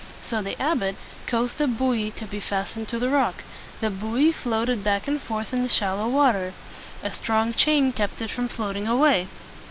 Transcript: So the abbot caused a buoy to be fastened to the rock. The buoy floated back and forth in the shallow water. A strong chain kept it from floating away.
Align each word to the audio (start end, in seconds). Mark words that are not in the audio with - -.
So 0.23 0.41
the 0.41 0.59
abbot 0.59 0.95
caused 1.27 1.61
a 1.61 1.67
buoy 1.67 2.09
to 2.17 2.25
be 2.25 2.39
fastened 2.39 2.87
to 2.87 2.97
the 2.97 3.07
rock. 3.11 3.43
The 3.81 3.91
buoy 3.91 4.31
floated 4.31 4.83
back 4.83 5.07
and 5.07 5.21
forth 5.21 5.53
in 5.53 5.61
the 5.61 5.69
shallow 5.69 6.07
water. 6.09 6.55
A 7.03 7.11
strong 7.13 7.53
chain 7.53 7.91
kept 7.93 8.19
it 8.19 8.31
from 8.31 8.47
floating 8.47 8.87
away. 8.87 9.27